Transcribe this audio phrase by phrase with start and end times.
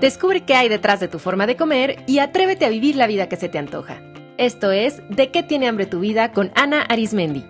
[0.00, 3.28] Descubre qué hay detrás de tu forma de comer y atrévete a vivir la vida
[3.28, 4.02] que se te antoja.
[4.36, 7.44] Esto es De qué tiene hambre tu vida con Ana Arismendi.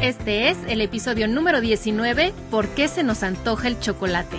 [0.00, 4.36] Este es el episodio número 19, ¿Por qué se nos antoja el chocolate?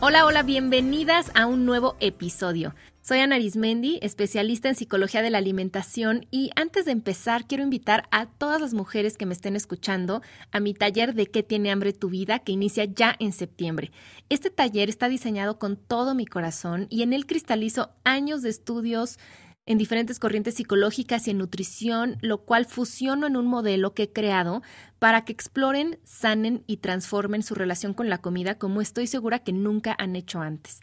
[0.00, 2.74] Hola, hola, bienvenidas a un nuevo episodio.
[3.06, 8.08] Soy Ana Arismendi, especialista en psicología de la alimentación y antes de empezar quiero invitar
[8.10, 11.92] a todas las mujeres que me estén escuchando a mi taller de qué tiene hambre
[11.92, 13.92] tu vida que inicia ya en septiembre.
[14.28, 19.20] Este taller está diseñado con todo mi corazón y en él cristalizo años de estudios
[19.66, 24.12] en diferentes corrientes psicológicas y en nutrición, lo cual fusiono en un modelo que he
[24.12, 24.62] creado
[24.98, 29.52] para que exploren, sanen y transformen su relación con la comida como estoy segura que
[29.52, 30.80] nunca han hecho antes.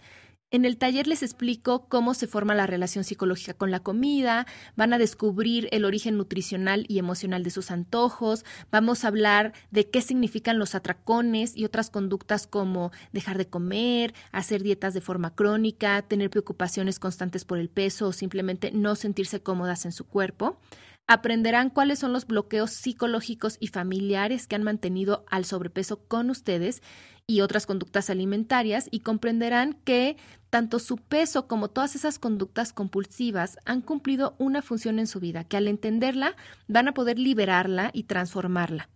[0.54, 4.94] En el taller les explico cómo se forma la relación psicológica con la comida, van
[4.94, 10.00] a descubrir el origen nutricional y emocional de sus antojos, vamos a hablar de qué
[10.04, 16.04] significan los atracones y otras conductas como dejar de comer, hacer dietas de forma crónica,
[16.04, 20.60] tener preocupaciones constantes por el peso o simplemente no sentirse cómodas en su cuerpo.
[21.08, 26.82] Aprenderán cuáles son los bloqueos psicológicos y familiares que han mantenido al sobrepeso con ustedes
[27.28, 30.16] y otras conductas alimentarias y comprenderán que
[30.50, 35.44] tanto su peso como todas esas conductas compulsivas han cumplido una función en su vida,
[35.44, 36.36] que al entenderla
[36.68, 38.90] van a poder liberarla y transformarla.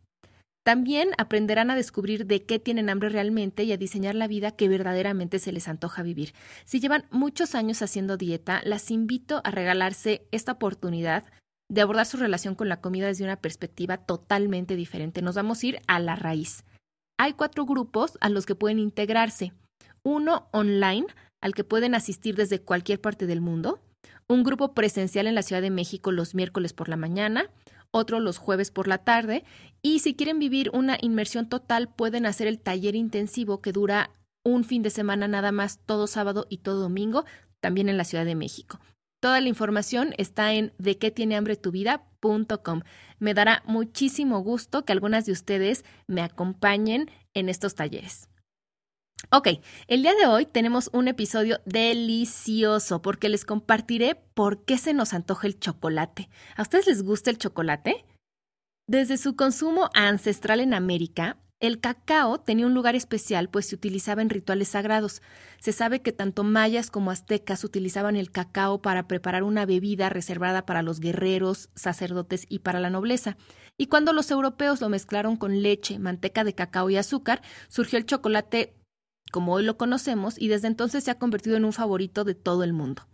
[0.63, 4.67] También aprenderán a descubrir de qué tienen hambre realmente y a diseñar la vida que
[4.67, 6.33] verdaderamente se les antoja vivir.
[6.66, 11.23] Si llevan muchos años haciendo dieta, las invito a regalarse esta oportunidad
[11.70, 15.22] de abordar su relación con la comida desde una perspectiva totalmente diferente.
[15.22, 16.64] Nos vamos a ir a la raíz.
[17.20, 19.54] Hay cuatro grupos a los que pueden integrarse.
[20.04, 21.08] Uno online,
[21.42, 23.82] al que pueden asistir desde cualquier parte del mundo.
[24.30, 27.50] Un grupo presencial en la Ciudad de México los miércoles por la mañana.
[27.92, 29.44] Otro los jueves por la tarde.
[29.81, 34.12] Y si quieren vivir una inmersión total, pueden hacer el taller intensivo que dura
[34.46, 37.25] un fin de semana nada más, todo sábado y todo domingo,
[37.59, 38.80] también en la Ciudad de México.
[39.19, 42.81] Toda la información está en de qué tiene hambre tu vida.com.
[43.19, 48.29] Me dará muchísimo gusto que algunas de ustedes me acompañen en estos talleres.
[49.31, 49.47] Ok,
[49.88, 55.13] el día de hoy tenemos un episodio delicioso porque les compartiré por qué se nos
[55.13, 56.29] antoja el chocolate.
[56.55, 58.05] ¿A ustedes les gusta el chocolate?
[58.88, 64.22] Desde su consumo ancestral en América, el cacao tenía un lugar especial, pues se utilizaba
[64.22, 65.22] en rituales sagrados.
[65.59, 70.66] Se sabe que tanto mayas como aztecas utilizaban el cacao para preparar una bebida reservada
[70.67, 73.38] para los guerreros, sacerdotes y para la nobleza.
[73.75, 78.06] Y cuando los europeos lo mezclaron con leche, manteca de cacao y azúcar, surgió el
[78.06, 78.75] chocolate
[79.31, 82.63] como hoy lo conocemos y desde entonces se ha convertido en un favorito de todo
[82.63, 83.07] el mundo.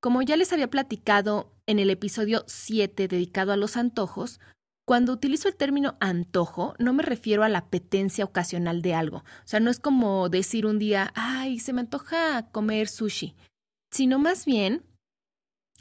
[0.00, 4.40] Como ya les había platicado en el episodio 7 dedicado a los antojos,
[4.88, 9.18] cuando utilizo el término antojo, no me refiero a la apetencia ocasional de algo.
[9.18, 13.36] O sea, no es como decir un día, ay, se me antoja comer sushi,
[13.90, 14.86] sino más bien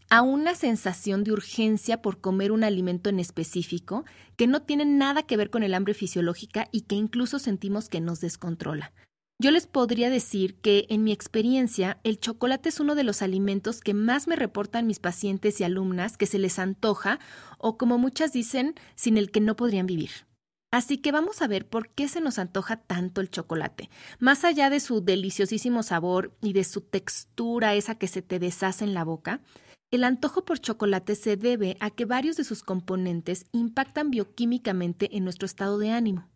[0.10, 4.04] a una sensación de urgencia por comer un alimento en específico
[4.36, 8.02] que no tiene nada que ver con el hambre fisiológica y que incluso sentimos que
[8.02, 8.92] nos descontrola.
[9.40, 13.82] Yo les podría decir que, en mi experiencia, el chocolate es uno de los alimentos
[13.82, 17.20] que más me reportan mis pacientes y alumnas que se les antoja
[17.60, 20.10] o, como muchas dicen, sin el que no podrían vivir.
[20.72, 23.92] Así que vamos a ver por qué se nos antoja tanto el chocolate.
[24.18, 28.86] Más allá de su deliciosísimo sabor y de su textura esa que se te deshace
[28.86, 29.42] en la boca,
[29.92, 35.24] el antojo por chocolate se debe a que varios de sus componentes impactan bioquímicamente en
[35.24, 36.28] nuestro estado de ánimo.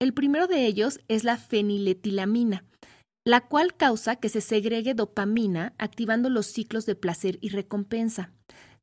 [0.00, 2.64] El primero de ellos es la feniletilamina,
[3.26, 8.32] la cual causa que se segregue dopamina, activando los ciclos de placer y recompensa.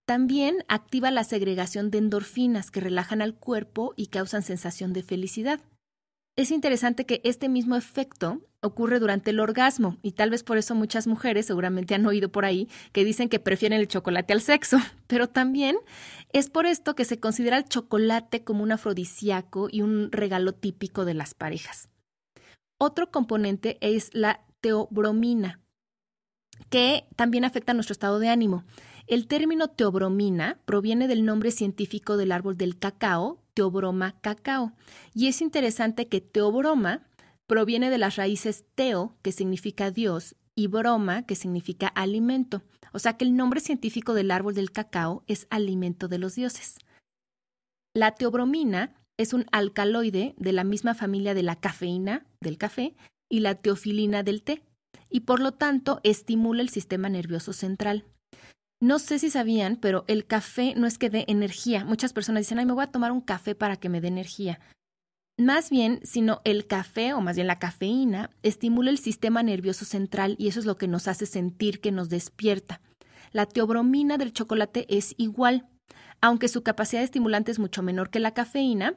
[0.06, 5.60] También activa la segregación de endorfinas que relajan al cuerpo y causan sensación de felicidad.
[6.38, 10.76] Es interesante que este mismo efecto ocurre durante el orgasmo y tal vez por eso
[10.76, 14.78] muchas mujeres seguramente han oído por ahí que dicen que prefieren el chocolate al sexo,
[15.08, 15.78] pero también
[16.34, 21.06] es por esto que se considera el chocolate como un afrodisíaco y un regalo típico
[21.06, 21.90] de las parejas.
[22.78, 25.60] Otro componente es la teobromina,
[26.70, 28.64] que también afecta nuestro estado de ánimo.
[29.08, 34.74] El término teobromina proviene del nombre científico del árbol del cacao, teobroma cacao.
[35.16, 37.08] Y es interesante que teobroma
[37.48, 42.62] proviene de las raíces teo, que significa Dios, y broma, que significa alimento.
[42.94, 46.78] O sea que el nombre científico del árbol del cacao es alimento de los dioses.
[47.96, 52.96] La teobromina es un alcaloide de la misma familia de la cafeína, del café,
[53.28, 54.62] y la teofilina del té,
[55.10, 58.06] y por lo tanto estimula el sistema nervioso central.
[58.80, 61.84] No sé si sabían, pero el café no es que dé energía.
[61.84, 64.60] Muchas personas dicen, ay, me voy a tomar un café para que me dé energía.
[65.40, 70.36] Más bien, sino el café, o más bien la cafeína, estimula el sistema nervioso central
[70.40, 72.82] y eso es lo que nos hace sentir que nos despierta.
[73.32, 75.68] La teobromina del chocolate es igual,
[76.22, 78.96] aunque su capacidad estimulante es mucho menor que la cafeína,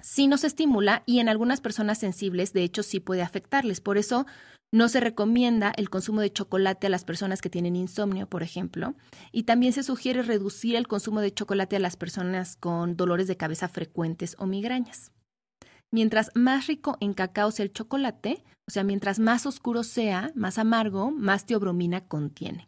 [0.00, 3.80] sí nos estimula y en algunas personas sensibles, de hecho, sí puede afectarles.
[3.80, 4.26] Por eso
[4.70, 8.94] no se recomienda el consumo de chocolate a las personas que tienen insomnio, por ejemplo,
[9.32, 13.36] y también se sugiere reducir el consumo de chocolate a las personas con dolores de
[13.36, 15.10] cabeza frecuentes o migrañas.
[15.90, 20.58] Mientras más rico en cacao sea el chocolate, o sea, mientras más oscuro sea, más
[20.58, 22.67] amargo, más teobromina contiene.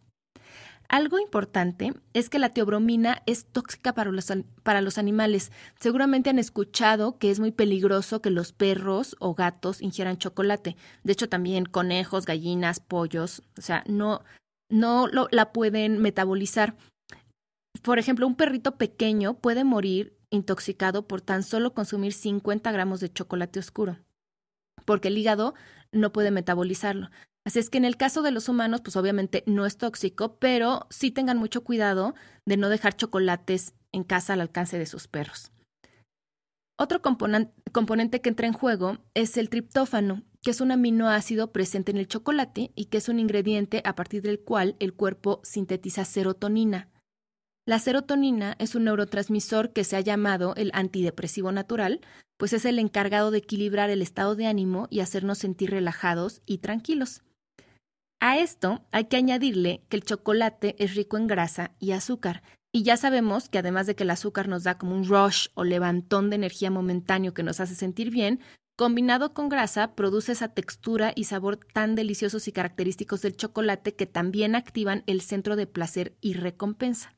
[0.90, 4.32] Algo importante es que la teobromina es tóxica para los,
[4.64, 5.52] para los, animales.
[5.78, 10.76] Seguramente han escuchado que es muy peligroso que los perros o gatos ingieran chocolate.
[11.04, 14.24] De hecho, también conejos, gallinas, pollos, o sea, no,
[14.68, 16.74] no la pueden metabolizar.
[17.82, 23.12] Por ejemplo, un perrito pequeño puede morir intoxicado por tan solo consumir 50 gramos de
[23.12, 23.98] chocolate oscuro,
[24.84, 25.54] porque el hígado
[25.92, 27.10] no puede metabolizarlo.
[27.44, 30.86] Así es que en el caso de los humanos, pues obviamente no es tóxico, pero
[30.90, 32.14] sí tengan mucho cuidado
[32.44, 35.50] de no dejar chocolates en casa al alcance de sus perros.
[36.78, 41.98] Otro componente que entra en juego es el triptófano, que es un aminoácido presente en
[41.98, 46.88] el chocolate y que es un ingrediente a partir del cual el cuerpo sintetiza serotonina.
[47.66, 52.00] La serotonina es un neurotransmisor que se ha llamado el antidepresivo natural,
[52.38, 56.58] pues es el encargado de equilibrar el estado de ánimo y hacernos sentir relajados y
[56.58, 57.22] tranquilos.
[58.20, 62.82] A esto hay que añadirle que el chocolate es rico en grasa y azúcar, y
[62.82, 66.28] ya sabemos que además de que el azúcar nos da como un rush o levantón
[66.28, 68.40] de energía momentáneo que nos hace sentir bien,
[68.76, 74.06] combinado con grasa produce esa textura y sabor tan deliciosos y característicos del chocolate que
[74.06, 77.14] también activan el centro de placer y recompensa.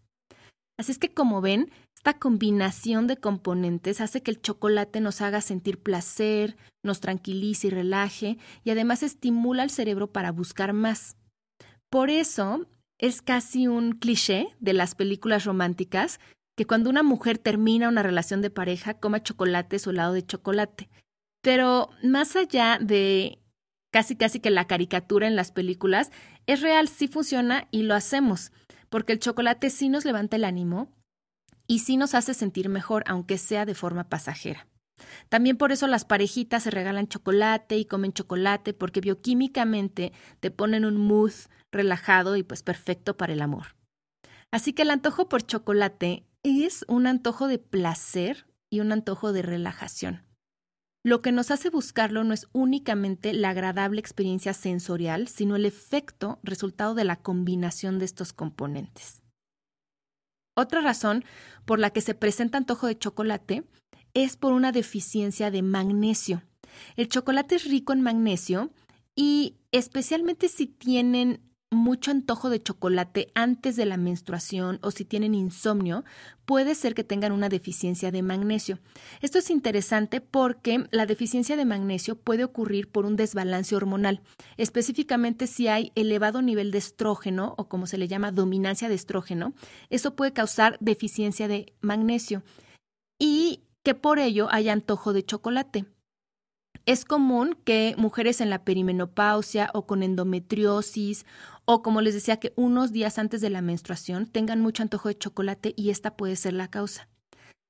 [0.78, 1.70] Así es que como ven,
[2.02, 7.70] esta combinación de componentes hace que el chocolate nos haga sentir placer, nos tranquilice y
[7.70, 11.16] relaje y además estimula al cerebro para buscar más.
[11.90, 12.66] Por eso
[12.98, 16.18] es casi un cliché de las películas románticas
[16.56, 20.88] que cuando una mujer termina una relación de pareja coma chocolate o helado de chocolate.
[21.40, 23.38] Pero más allá de
[23.92, 26.10] casi casi que la caricatura en las películas,
[26.48, 28.50] es real, sí funciona y lo hacemos
[28.88, 30.90] porque el chocolate sí nos levanta el ánimo
[31.66, 34.66] y sí nos hace sentir mejor, aunque sea de forma pasajera.
[35.28, 40.84] También por eso las parejitas se regalan chocolate y comen chocolate, porque bioquímicamente te ponen
[40.84, 41.32] un mood
[41.70, 43.74] relajado y pues perfecto para el amor.
[44.50, 49.42] Así que el antojo por chocolate es un antojo de placer y un antojo de
[49.42, 50.22] relajación.
[51.04, 56.38] Lo que nos hace buscarlo no es únicamente la agradable experiencia sensorial, sino el efecto
[56.44, 59.21] resultado de la combinación de estos componentes.
[60.54, 61.24] Otra razón
[61.64, 63.64] por la que se presenta antojo de chocolate
[64.14, 66.42] es por una deficiencia de magnesio.
[66.96, 68.70] El chocolate es rico en magnesio
[69.14, 71.40] y especialmente si tienen
[71.72, 76.04] mucho antojo de chocolate antes de la menstruación o si tienen insomnio,
[76.44, 78.78] puede ser que tengan una deficiencia de magnesio.
[79.20, 84.20] Esto es interesante porque la deficiencia de magnesio puede ocurrir por un desbalance hormonal,
[84.56, 89.54] específicamente si hay elevado nivel de estrógeno o como se le llama dominancia de estrógeno.
[89.90, 92.42] Eso puede causar deficiencia de magnesio
[93.18, 95.86] y que por ello haya antojo de chocolate.
[96.84, 101.26] Es común que mujeres en la perimenopausia o con endometriosis
[101.64, 105.16] o como les decía que unos días antes de la menstruación tengan mucho antojo de
[105.16, 107.08] chocolate y esta puede ser la causa.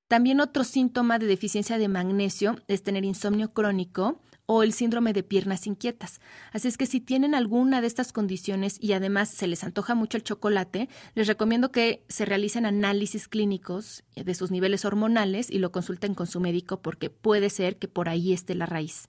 [0.08, 4.20] También otro síntoma de deficiencia de magnesio es tener insomnio crónico
[4.52, 6.20] o el síndrome de piernas inquietas.
[6.52, 10.18] Así es que si tienen alguna de estas condiciones y además se les antoja mucho
[10.18, 15.72] el chocolate, les recomiendo que se realicen análisis clínicos de sus niveles hormonales y lo
[15.72, 19.08] consulten con su médico porque puede ser que por ahí esté la raíz.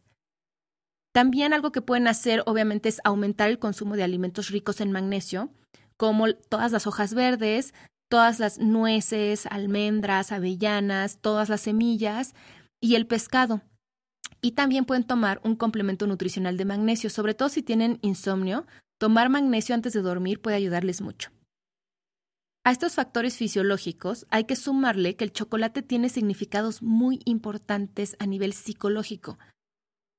[1.11, 5.51] También algo que pueden hacer, obviamente, es aumentar el consumo de alimentos ricos en magnesio,
[5.97, 7.73] como todas las hojas verdes,
[8.09, 12.33] todas las nueces, almendras, avellanas, todas las semillas
[12.81, 13.61] y el pescado.
[14.45, 18.67] Y también pueden tomar un complemento nutricional de magnesio, sobre todo si tienen insomnio.
[18.99, 21.31] Tomar magnesio antes de dormir puede ayudarles mucho.
[22.65, 28.25] A estos factores fisiológicos hay que sumarle que el chocolate tiene significados muy importantes a
[28.25, 29.39] nivel psicológico.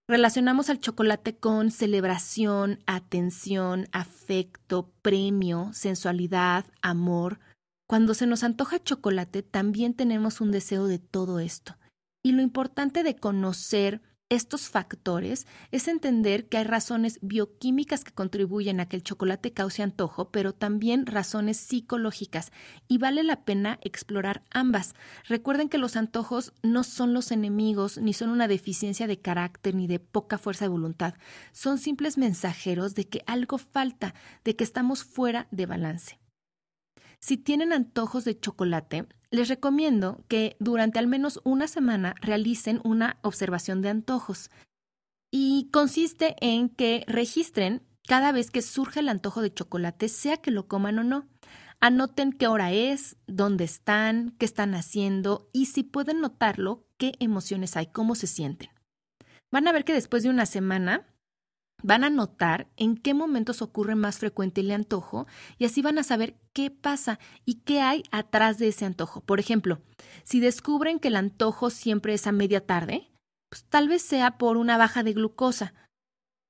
[0.09, 7.41] Relacionamos al chocolate con celebración, atención, afecto, premio, sensualidad, amor.
[7.87, 11.77] Cuando se nos antoja chocolate, también tenemos un deseo de todo esto.
[12.23, 18.81] Y lo importante de conocer estos factores es entender que hay razones bioquímicas que contribuyen
[18.81, 22.51] a que el chocolate cause antojo, pero también razones psicológicas,
[22.89, 24.95] y vale la pena explorar ambas.
[25.29, 29.87] Recuerden que los antojos no son los enemigos, ni son una deficiencia de carácter, ni
[29.87, 31.15] de poca fuerza de voluntad.
[31.53, 34.15] Son simples mensajeros de que algo falta,
[34.45, 36.24] de que estamos fuera de balance.
[37.25, 43.17] Si tienen antojos de chocolate, les recomiendo que durante al menos una semana realicen una
[43.23, 44.51] observación de antojos.
[45.31, 50.51] Y consiste en que registren cada vez que surge el antojo de chocolate, sea que
[50.51, 51.27] lo coman o no.
[51.81, 57.79] Anoten qué hora es, dónde están, qué están haciendo y si pueden notarlo, qué emociones
[57.79, 58.69] hay, cómo se sienten.
[59.51, 61.07] Van a ver que después de una semana
[61.85, 65.27] van a notar en qué momentos ocurre más frecuente el antojo
[65.59, 69.21] y así van a saber qué pasa y qué hay atrás de ese antojo.
[69.21, 69.83] Por ejemplo,
[70.25, 73.13] si descubren que el antojo siempre es a media tarde,
[73.51, 75.75] pues tal vez sea por una baja de glucosa,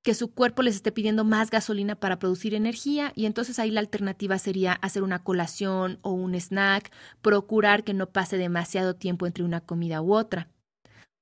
[0.04, 3.80] que su cuerpo les esté pidiendo más gasolina para producir energía y entonces ahí la
[3.80, 9.42] alternativa sería hacer una colación o un snack, procurar que no pase demasiado tiempo entre
[9.42, 10.48] una comida u otra.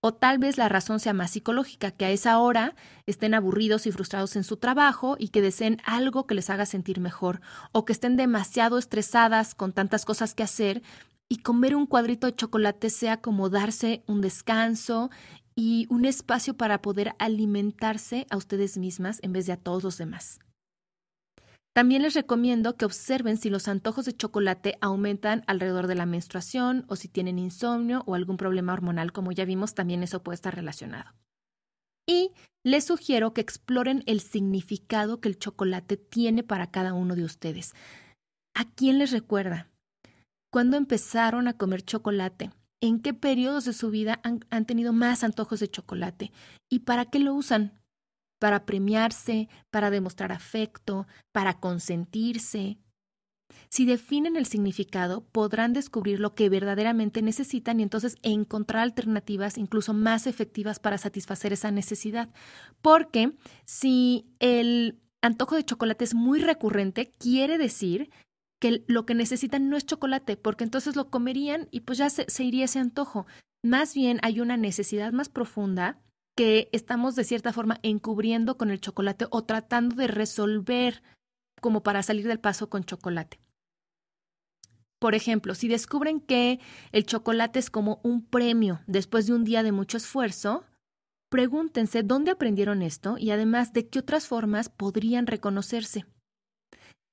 [0.05, 2.75] O tal vez la razón sea más psicológica, que a esa hora
[3.07, 6.99] estén aburridos y frustrados en su trabajo y que deseen algo que les haga sentir
[6.99, 7.41] mejor,
[7.71, 10.83] o que estén demasiado estresadas con tantas cosas que hacer
[11.29, 15.11] y comer un cuadrito de chocolate sea como darse un descanso
[15.55, 19.99] y un espacio para poder alimentarse a ustedes mismas en vez de a todos los
[19.99, 20.41] demás.
[21.75, 26.85] También les recomiendo que observen si los antojos de chocolate aumentan alrededor de la menstruación
[26.89, 30.55] o si tienen insomnio o algún problema hormonal, como ya vimos, también eso puede estar
[30.55, 31.15] relacionado.
[32.07, 37.25] Y les sugiero que exploren el significado que el chocolate tiene para cada uno de
[37.25, 37.75] ustedes.
[38.55, 39.71] ¿A quién les recuerda?
[40.53, 42.51] ¿Cuándo empezaron a comer chocolate?
[42.83, 46.33] ¿En qué periodos de su vida han, han tenido más antojos de chocolate?
[46.71, 47.82] ¿Y para qué lo usan?
[48.43, 52.77] Para premiarse, para demostrar afecto, para consentirse.
[53.69, 59.95] Si definen el significado, podrán descubrir lo que verdaderamente necesitan y entonces encontrar alternativas incluso
[59.95, 62.31] más efectivas para satisfacer esa necesidad.
[62.81, 63.31] Porque
[63.65, 68.11] si el antojo de chocolate es muy recurrente, quiere decir
[68.61, 72.29] que lo que necesitan no es chocolate, porque entonces lo comerían y pues ya se,
[72.29, 73.25] se iría ese antojo.
[73.63, 76.03] Más bien hay una necesidad más profunda
[76.37, 81.03] que estamos de cierta forma encubriendo con el chocolate o tratando de resolver
[81.61, 83.41] como para salir del paso con chocolate.
[84.99, 86.61] Por ejemplo, si descubren que
[86.93, 90.65] el chocolate es como un premio después de un día de mucho esfuerzo,
[91.29, 96.07] pregúntense dónde aprendieron esto y además de qué otras formas podrían reconocerse.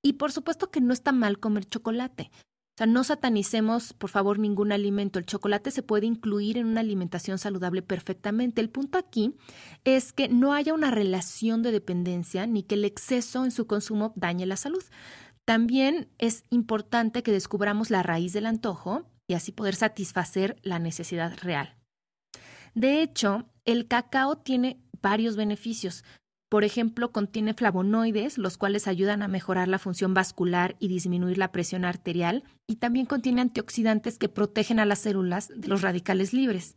[0.04, 2.32] Y por supuesto que no está mal comer chocolate
[2.80, 5.20] sea, no satanicemos, por favor, ningún alimento.
[5.20, 8.62] El chocolate se puede incluir en una alimentación saludable perfectamente.
[8.62, 9.36] El punto aquí
[9.84, 14.14] es que no haya una relación de dependencia ni que el exceso en su consumo
[14.16, 14.84] dañe la salud.
[15.46, 21.38] También es importante que descubramos la raíz del antojo y así poder satisfacer la necesidad
[21.42, 21.76] real.
[22.76, 26.06] De hecho, el cacao tiene varios beneficios.
[26.50, 31.52] Por ejemplo, contiene flavonoides, los cuales ayudan a mejorar la función vascular y disminuir la
[31.52, 36.76] presión arterial, y también contiene antioxidantes que protegen a las células de los radicales libres.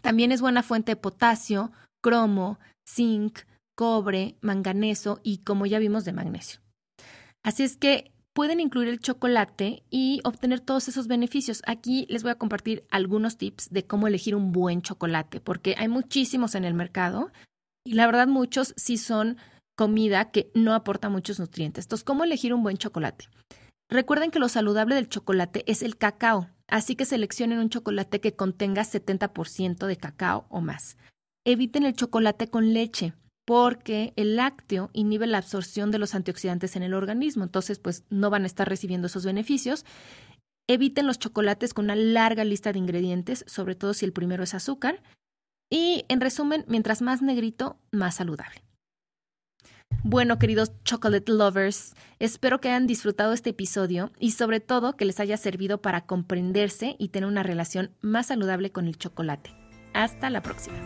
[0.00, 3.40] También es buena fuente de potasio, cromo, zinc,
[3.74, 6.60] cobre, manganeso y, como ya vimos, de magnesio.
[7.42, 11.62] Así es que pueden incluir el chocolate y obtener todos esos beneficios.
[11.66, 15.88] Aquí les voy a compartir algunos tips de cómo elegir un buen chocolate, porque hay
[15.88, 17.32] muchísimos en el mercado
[17.84, 19.36] y la verdad, muchos sí son
[19.76, 21.86] comida que no aporta muchos nutrientes.
[21.86, 23.28] Entonces, ¿cómo elegir un buen chocolate?
[23.88, 28.36] Recuerden que lo saludable del chocolate es el cacao, así que seleccionen un chocolate que
[28.36, 30.96] contenga 70% de cacao o más.
[31.44, 33.14] Eviten el chocolate con leche,
[33.46, 38.30] porque el lácteo inhibe la absorción de los antioxidantes en el organismo, entonces pues no
[38.30, 39.84] van a estar recibiendo esos beneficios.
[40.68, 44.54] Eviten los chocolates con una larga lista de ingredientes, sobre todo si el primero es
[44.54, 45.02] azúcar.
[45.70, 48.62] Y en resumen, mientras más negrito, más saludable.
[50.02, 55.20] Bueno, queridos chocolate lovers, espero que hayan disfrutado este episodio y sobre todo que les
[55.20, 59.54] haya servido para comprenderse y tener una relación más saludable con el chocolate.
[59.92, 60.76] Hasta la próxima.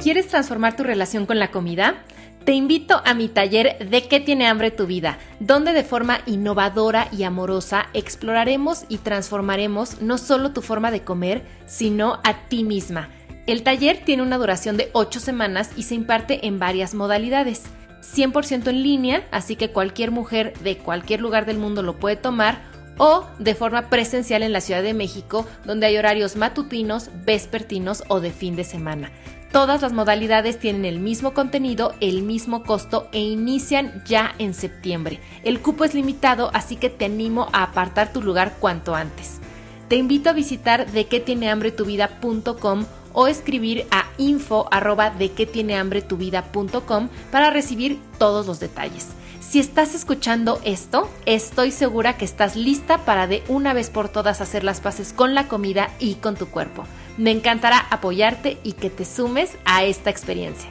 [0.00, 2.04] ¿Quieres transformar tu relación con la comida?
[2.44, 7.08] Te invito a mi taller de qué tiene hambre tu vida, donde de forma innovadora
[7.12, 13.10] y amorosa exploraremos y transformaremos no solo tu forma de comer, sino a ti misma.
[13.46, 17.64] El taller tiene una duración de 8 semanas y se imparte en varias modalidades.
[18.02, 22.62] 100% en línea, así que cualquier mujer de cualquier lugar del mundo lo puede tomar,
[22.98, 28.20] o de forma presencial en la Ciudad de México, donde hay horarios matutinos, vespertinos o
[28.20, 29.12] de fin de semana.
[29.52, 35.20] Todas las modalidades tienen el mismo contenido, el mismo costo e inician ya en septiembre.
[35.42, 39.40] El cupo es limitado, así que te animo a apartar tu lugar cuanto antes.
[39.88, 45.30] Te invito a visitar de tiene hambre tu vida.com o escribir a info arroba de
[45.30, 49.08] tiene hambre tu vida.com para recibir todos los detalles.
[49.40, 54.42] Si estás escuchando esto, estoy segura que estás lista para de una vez por todas
[54.42, 56.84] hacer las paces con la comida y con tu cuerpo.
[57.18, 60.70] Me encantará apoyarte y que te sumes a esta experiencia.